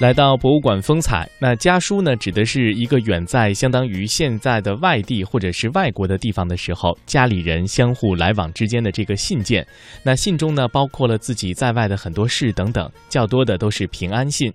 [0.00, 9.64] 来到博物馆风采，那家书呢，指的是一个远在相当于现在的外地或者是外国的地方的时候，家里人相互来往之间的这个信件。
[10.02, 14.52] 那信中呢，包括了自己在外的很多事等等，较多的都是平安信。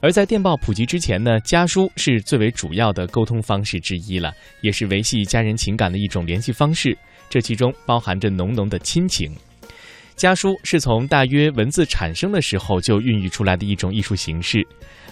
[0.00, 6.98] 而在电报普及之前呢，家书是最为主要的沟通方式之一了，也是维系家人情感的一种联系方式。
[7.28, 9.32] 这其中包含着浓浓的亲情。
[10.20, 14.62] 家书是从大约文字产生的时候就孕育出来的一种艺术形式，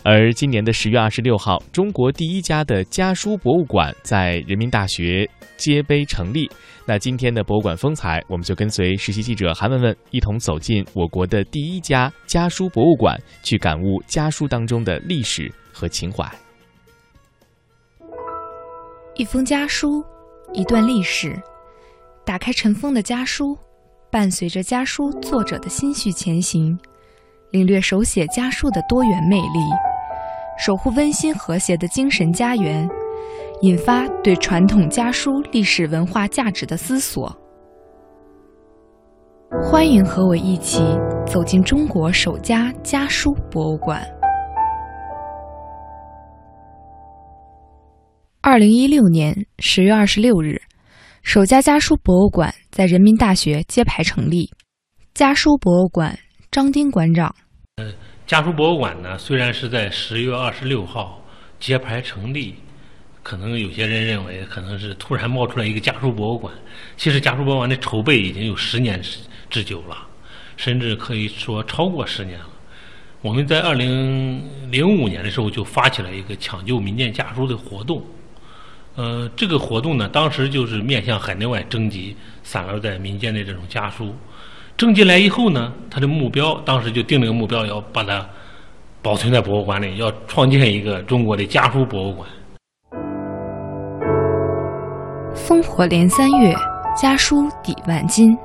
[0.05, 5.27] 而今年的十月二十六号，中国第一家的家书博物馆在人民大学
[5.57, 6.47] 揭碑成立。
[6.85, 16.31] 那今天的博物馆风采，我们就跟随实习记者韩文文一同走进我国的第一家家书博物馆，去感悟家书当中的历史和情怀。
[19.15, 20.05] 一封家书，
[20.53, 21.35] 一段历史，
[22.27, 23.57] 打开尘封的家书。
[24.11, 26.79] 伴随着家书作者的心绪前行，
[27.51, 29.61] 领略手写家书的多元魅力，
[30.59, 32.89] 守护温馨和谐的精神家园，
[33.61, 37.31] 引发对传统家书历史文化价值的思索。
[39.63, 40.83] 欢迎和我一起
[41.27, 44.03] 走进中国首家家书博物馆。
[48.41, 50.59] 二零一六年十月二十六日。
[51.25, 54.49] 首家家书博物馆在人民大学揭牌成立。
[55.13, 56.17] 家书博物馆
[56.49, 57.35] 张丁馆长，
[57.79, 57.93] 呃，
[58.25, 61.21] 家书博物馆呢，虽然是在十月二十六号
[61.59, 62.55] 揭牌成立，
[63.25, 66.55] 可能有些人认为可能是突然冒出来一个家书博物馆。
[66.97, 69.19] 其实家书博物馆的筹备已经有十年之
[69.51, 70.07] 之久了，
[70.57, 72.49] 甚至可以说超过十年了。
[73.23, 74.41] 我们在二零
[74.71, 78.01] 零五年的时候就发起了一个抢救民间家书的活动。
[78.99, 84.13] 呃，这个活动呢，当时就是面向海内外征集散落在民间的这种家书，
[84.77, 88.27] 征集来以后呢，他的目标当时就定了个目标，要把它
[89.01, 92.29] 保存在博物馆里，要创建一个中国的家书博物馆。
[95.33, 96.53] 烽火连三月，
[97.01, 98.37] 家书抵万金。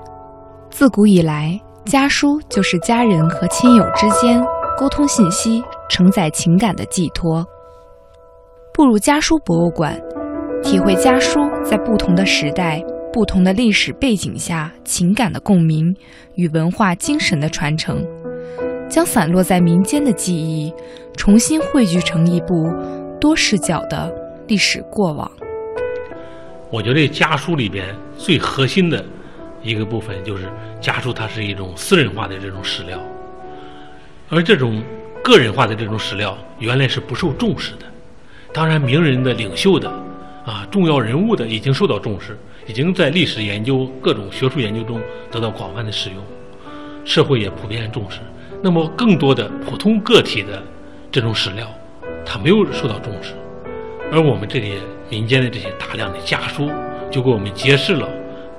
[0.70, 4.40] 自古以来，家书就是家人和亲友之间
[4.78, 7.44] 沟通信息、承载情感的寄托。
[8.72, 10.00] 步入家书博物馆。
[10.64, 12.82] 体会家书在不同的时代、
[13.12, 15.94] 不同的历史背景下情感的共鸣
[16.36, 18.02] 与文化精神的传承，
[18.90, 20.74] 将散落在民间的记忆
[21.18, 22.74] 重新汇聚成一部
[23.20, 24.12] 多视角的
[24.48, 25.30] 历史过往。
[26.72, 29.04] 我觉得家书里边最核心的
[29.62, 30.50] 一个部分就是
[30.80, 32.98] 家书，它是一种私人化的这种史料，
[34.30, 34.82] 而这种
[35.22, 37.86] 个人化的这种史料原来是不受重视的，
[38.54, 39.92] 当然名人的、领袖的。
[40.46, 42.38] 啊，重要人物的已经受到重视，
[42.68, 45.00] 已经在历史研究、各种学术研究中
[45.32, 46.18] 得到广泛的使用，
[47.06, 48.20] 社会也普遍重视。
[48.62, 50.62] 那么，更多的普通个体的
[51.10, 51.66] 这种史料，
[52.26, 53.34] 它没有受到重视，
[54.12, 56.70] 而我们这些民间的这些大量的家书，
[57.10, 58.10] 就给我们揭示了、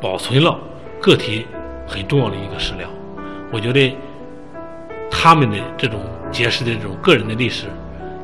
[0.01, 0.59] 保存了
[1.03, 1.45] 个体
[1.87, 2.89] 很重要的一个史料。
[3.53, 3.95] 我觉得，
[5.11, 6.01] 他们的这种
[6.33, 7.66] 揭示的这种个人的历史，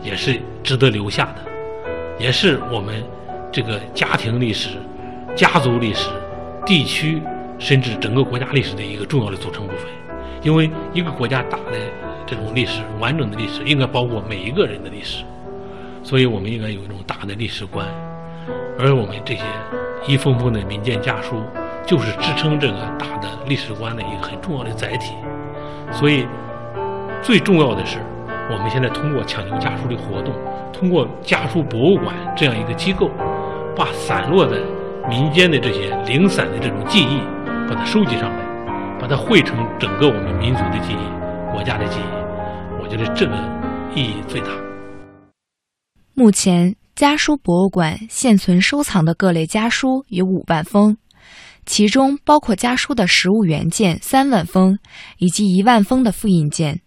[0.02, 1.44] 也是值得留下的，
[2.18, 3.04] 也是我们。
[3.52, 4.78] 这个家庭历史、
[5.34, 6.08] 家族历史、
[6.64, 7.20] 地区，
[7.58, 9.86] 甚至整个国家历史的一个重要的组成部分。
[10.42, 11.76] 因为一个国家大的
[12.26, 15.24] 这种历史、完整的历史，应该包括每一个人的历史，
[16.02, 17.86] 所以我们应该有一种大的历史观。
[18.78, 19.42] 而我们这些
[20.06, 21.42] 一封封的民间家书，
[21.84, 25.12] 就是支撑这个大的历史观的一个很重要的载体。
[25.92, 26.24] 所以，
[27.20, 27.98] 最重要的是，
[28.50, 30.32] 我们现在通过抢救家书的活动，
[30.72, 33.10] 通过家书博物馆这样一个机构。
[33.76, 34.56] 把散落在
[35.08, 37.20] 民间的这些零散的这种记忆，
[37.68, 43.34] 把它收集上来，把它汇成整个我们民族的记忆、国家的记忆，我觉得这个
[43.94, 44.48] 意义最大。
[46.14, 50.96] 目前，家书博物馆现存收藏的各类家书有五万封，
[51.64, 54.78] 其中包括家书的实物原件三万封，
[55.18, 56.82] 以及一万封的复印件，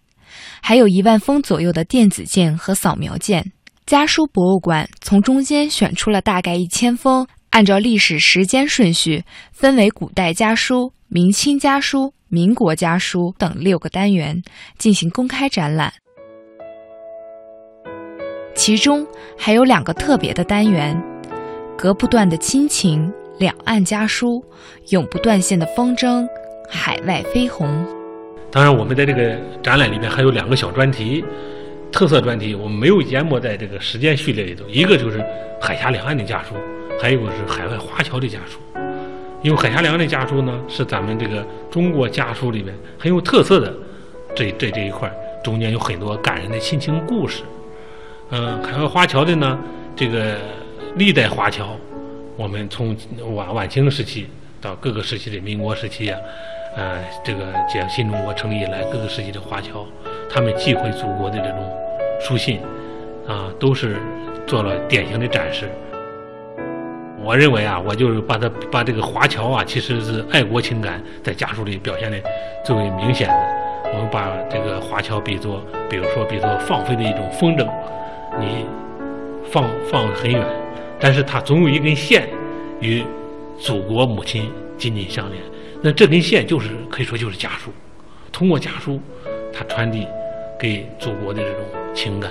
[0.62, 3.52] 还有一万封左右的电子件和扫描件。
[3.86, 14.42] 家书博物馆从中间选出了大概一千封，按照历史时间顺序分为古代家书、明清家书、民国家书等六个单元
[14.78, 15.92] 进行公开展览。
[18.54, 20.98] 其中还有两个特别的单元：
[21.76, 24.42] 隔不断的亲情、两岸家书、
[24.92, 26.26] 永不断线的风筝、
[26.70, 27.68] 海外飞鸿。
[28.50, 31.22] 当然，我们在这个展览里面还有两个小专题。
[31.94, 35.24] 特色专题我们没有淹没在这个时间序列里头，一个就是
[35.60, 36.56] 海峡两岸的家书，
[37.00, 38.58] 还有一个是海外华侨的家书。
[39.42, 43.72] 因为海峡两岸的家书呢，是咱们这个中国家书里面很有特色的
[44.34, 45.08] 这这这一块，
[45.44, 47.44] 中间有很多感人的亲情故事。
[48.30, 49.56] 嗯，海外华侨的呢，
[49.94, 50.36] 这个
[50.96, 51.76] 历代华侨，
[52.36, 52.96] 我们从
[53.36, 54.26] 晚晚清时期
[54.60, 56.18] 到各个时期的民国时期啊，
[56.76, 59.86] 呃，这个讲新中国成立以来各个时期的华侨，
[60.34, 61.58] 他们寄回祖国的这种
[62.18, 62.58] 书信，
[63.24, 63.98] 啊，都是
[64.48, 65.70] 做了典型的展示。
[67.22, 72.18] 我认为啊，我就是把它把这个华侨啊，其实是爱国情感在家书里表现的
[72.64, 73.34] 最为明显的。
[73.92, 77.64] 我们把这个华侨比作，比如说比作放飞的一种风筝。
[78.40, 78.66] 你
[79.52, 80.44] 放放很远，
[80.98, 82.28] 但是它总有一根线
[82.80, 83.04] 与
[83.56, 85.40] 祖国母亲紧紧相连。
[85.80, 87.70] 那这根线就是可以说就是家书，
[88.32, 89.00] 通过家书，
[89.52, 90.08] 它传递
[90.58, 91.60] 给祖国的这种
[91.94, 92.30] 情感，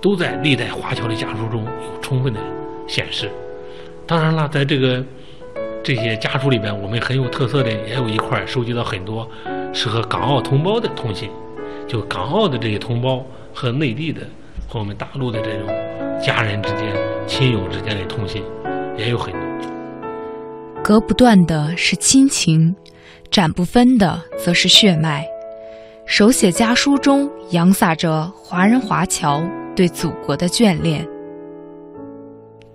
[0.00, 2.40] 都在历代华侨的家书中有充分的
[2.86, 3.30] 显示。
[4.06, 5.04] 当然了，在这个
[5.82, 9.28] 这些家书里边，我们很有特色的也有一块收集到很多
[9.72, 11.30] 是和港澳同胞的通信，
[11.88, 14.20] 就港澳的这些同胞和内地的。
[14.66, 15.68] 和我们大陆的这种
[16.20, 16.96] 家人之间、
[17.28, 18.42] 亲友之间的通信
[18.98, 19.40] 也有很多。
[20.82, 22.74] 隔不断的是亲情，
[23.30, 25.24] 斩不分的则是血脉。
[26.06, 29.42] 手写家书中洋洒着华人华侨
[29.74, 31.06] 对祖国的眷恋。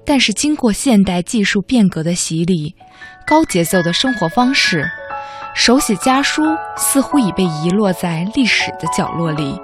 [0.03, 2.75] 但是经过现代技术变革的洗礼，
[3.27, 4.83] 高节奏的生活方式，
[5.53, 6.43] 手写家书
[6.75, 9.55] 似乎已被遗落在历史的角落里。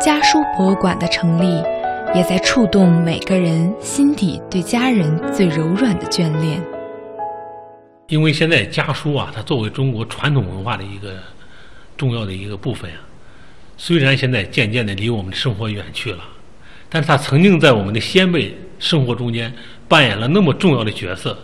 [0.00, 1.62] 家书博物馆的成立，
[2.14, 6.62] 也在触动每个人心底对家人最柔软的眷恋。
[8.08, 11.18] 因为现在家书啊，它作为中国传统文化的一个
[11.98, 12.96] 重要的一个部分啊，
[13.82, 16.22] 虽然现在渐渐的离我们的生活远去了，
[16.90, 19.50] 但是它曾经在我们的先辈生活中间
[19.88, 21.38] 扮演了那么重要的角色，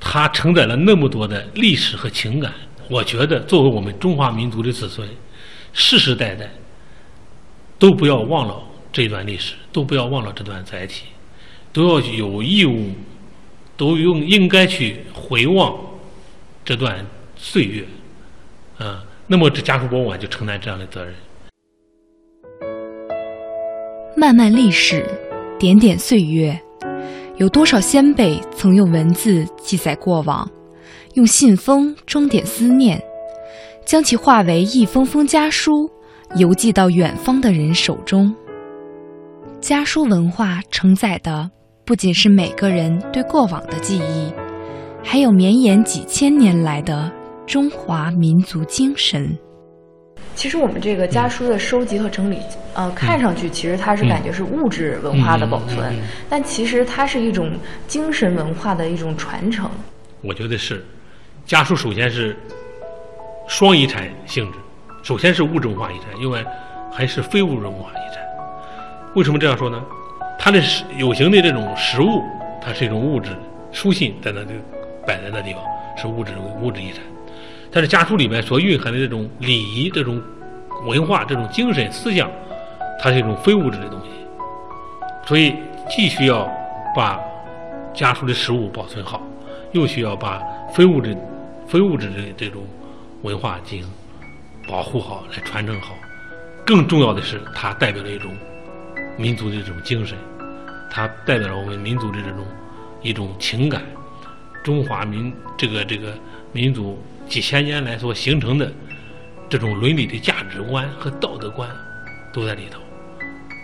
[0.00, 2.52] 它承载了那么多的历史和情感。
[2.88, 5.08] 我觉得，作为我们中华民族的子孙，
[5.72, 6.50] 世世代代。
[7.78, 8.62] 都不要忘了
[8.92, 11.04] 这段历史，都不要忘了这段载体，
[11.72, 12.92] 都要有义务，
[13.74, 15.78] 都用应该去回望
[16.62, 17.06] 这段
[17.36, 17.84] 岁月，
[18.76, 21.14] 啊，那么这家书博物馆就承担这样的责任。
[24.16, 25.04] 漫漫历史，
[25.58, 26.58] 点点岁月，
[27.36, 30.48] 有多少先辈曾用文字记载过往，
[31.14, 33.00] 用信封装点思念，
[33.84, 35.90] 将其化为一封封家书。
[36.36, 38.32] 邮寄到远方的人手中。
[39.60, 41.50] 家书文化承载的
[41.84, 44.32] 不仅是每个人对过往的记忆，
[45.02, 47.10] 还有绵延几千年来的
[47.48, 49.36] 中华民族精神。
[50.40, 52.38] 其实我们这个家书的收集和整理，
[52.72, 55.94] 呃，看上去其实它是感觉是物质文化的保存，
[56.30, 57.52] 但其实它是一种
[57.86, 59.70] 精神文化的一种传承。
[60.22, 60.82] 我觉得是，
[61.44, 62.34] 家书首先是
[63.48, 64.58] 双遗产性质。
[65.02, 66.42] 首先是物质文化遗产，另外
[66.90, 68.24] 还是非物质文化遗产。
[69.14, 69.84] 为什么这样说呢？
[70.38, 70.58] 它的
[70.96, 72.22] 有形的这种实物，
[72.62, 73.28] 它是一种物质
[73.72, 74.52] 书信，在那就
[75.06, 75.62] 摆在那地方
[75.98, 76.32] 是物质
[76.62, 77.02] 物质遗产。
[77.72, 80.20] 但是家书里面所蕴含的这种礼仪、这种
[80.86, 82.30] 文化、这种精神思想，
[83.00, 84.08] 它是一种非物质的东西。
[85.26, 85.54] 所以
[85.88, 86.50] 既需要
[86.96, 87.20] 把
[87.94, 89.22] 家书的实物保存好，
[89.72, 90.42] 又需要把
[90.74, 91.16] 非物质、
[91.66, 92.62] 非物质的这种
[93.22, 93.90] 文化进行。
[94.68, 95.94] 保护好，来传承好。
[96.64, 98.30] 更重要的是，它代表了一种
[99.16, 100.16] 民族的这种精神，
[100.90, 102.46] 它代表了我们民族的这种
[103.02, 103.82] 一种情感。
[104.62, 106.12] 中华民这个这个
[106.52, 108.72] 民族几千年来所形成的
[109.48, 111.68] 这种伦理的价值观和道德观
[112.32, 112.80] 都在里头。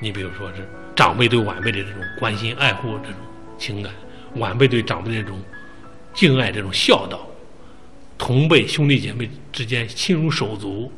[0.00, 3.20] 你比如说是长辈对晚辈的这种关心爱护这种
[3.58, 3.92] 情感，
[4.36, 5.38] 晚辈对长辈的这种
[6.14, 7.26] 敬爱这种孝道。
[8.18, 10.90] 同辈兄弟姐妹之间亲如手足，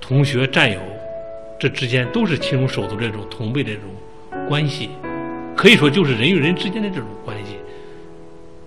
[0.00, 0.80] 同学战友
[1.60, 4.88] 这之间都是亲如手足这种同辈的这种关系，
[5.54, 7.56] 可以说就是人与人之间的这种关系，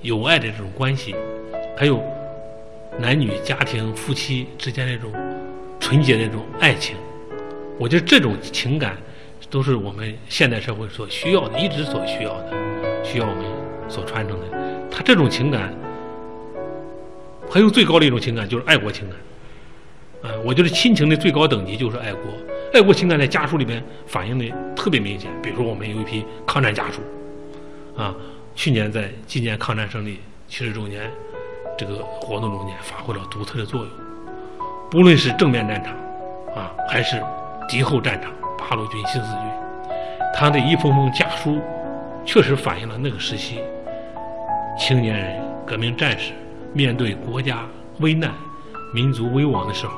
[0.01, 1.15] 友爱的这种关系，
[1.75, 2.03] 还有
[2.99, 5.11] 男女家庭夫妻之间的这种
[5.79, 6.95] 纯洁的这种爱情，
[7.77, 8.97] 我觉得这种情感
[9.49, 12.53] 都是我们现代社会所需要的，一直所需要的，
[13.03, 13.45] 需要我们
[13.87, 14.45] 所传承的。
[14.89, 15.73] 他这种情感。
[17.47, 22.23] 还有最高的一种情感就是爱国情感，啊，我觉得亲情的最高等级就是爱国。
[22.73, 25.31] 爱国情感在家书里面反映的特别明显。
[25.41, 27.01] 比如说，我们有一批抗战家属，
[27.95, 28.13] 啊，
[28.55, 31.09] 去年在纪念抗战胜利七十周年
[31.77, 33.89] 这个活动中间发挥了独特的作用。
[34.89, 35.93] 不论是正面战场，
[36.55, 37.21] 啊，还是
[37.67, 39.41] 敌后战场，八路军、新四军，
[40.33, 41.59] 他的一封封家书，
[42.23, 43.59] 确实反映了那个时期
[44.77, 46.33] 青年人、革命战士。
[46.73, 47.59] 面对国家
[47.99, 48.31] 危难、
[48.93, 49.93] 民族危亡的时候，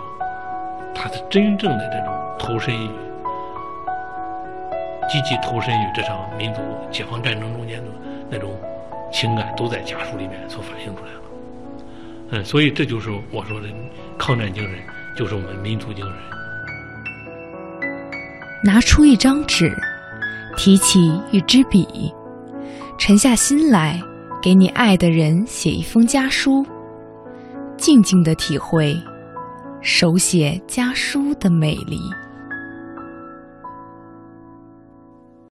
[0.93, 2.87] 他是真正的这种投身于
[5.09, 7.89] 积极投身于这场民族解放战争中间的
[8.29, 8.51] 那种
[9.11, 11.19] 情感，都在家书里面所反映出来了。
[12.29, 13.67] 嗯，所以这就是我说的
[14.17, 14.73] 抗战精神，
[15.15, 16.13] 就是我们民族精神。
[18.63, 19.71] 拿出一张纸，
[20.57, 20.99] 提起
[21.31, 21.87] 一支笔，
[22.97, 23.99] 沉下心来，
[24.41, 26.65] 给你爱的人写一封家书，
[27.77, 28.95] 静静的体会
[29.81, 31.97] 手写家书的美丽。